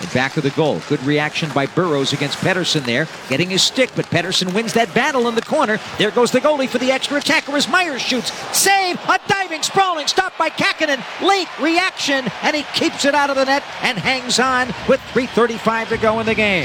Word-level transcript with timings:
and 0.00 0.12
back 0.12 0.36
of 0.36 0.42
the 0.42 0.50
goal. 0.50 0.80
Good 0.88 1.02
reaction 1.02 1.50
by 1.52 1.66
Burroughs 1.66 2.12
against 2.12 2.38
Pedersen. 2.38 2.84
there, 2.84 3.06
getting 3.28 3.50
his 3.50 3.62
stick, 3.62 3.90
but 3.94 4.08
Pedersen 4.10 4.52
wins 4.54 4.72
that 4.72 4.92
battle 4.94 5.28
in 5.28 5.34
the 5.34 5.42
corner. 5.42 5.78
There 5.98 6.10
goes 6.10 6.30
the 6.30 6.40
goalie 6.40 6.68
for 6.68 6.78
the 6.78 6.90
extra 6.90 7.18
attacker 7.18 7.56
as 7.56 7.68
Myers 7.68 8.02
shoots. 8.02 8.32
Save! 8.56 8.96
A 9.08 9.18
diving, 9.28 9.62
sprawling, 9.62 10.06
stop 10.06 10.36
by 10.38 10.50
Kahkonen. 10.50 11.02
Late 11.26 11.48
reaction, 11.60 12.26
and 12.42 12.56
he 12.56 12.62
keeps 12.74 13.04
it 13.04 13.14
out 13.14 13.30
of 13.30 13.36
the 13.36 13.44
net 13.44 13.62
and 13.82 13.98
hangs 13.98 14.38
on 14.38 14.68
with 14.88 15.00
3.35 15.12 15.88
to 15.90 15.98
go 15.98 16.20
in 16.20 16.26
the 16.26 16.34
game. 16.34 16.64